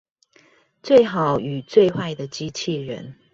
[0.81, 3.13] 最好與最壞的機器人